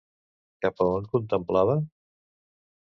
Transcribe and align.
Cap 0.65 0.81
a 0.87 0.87
on 0.95 1.05
contemplava? 1.13 1.79